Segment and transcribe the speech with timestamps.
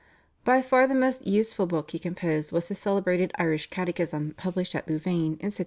[0.43, 4.87] By far the most useful book he composed was his celebrated Irish Catechism published at
[4.89, 5.59] Louvain in 1626.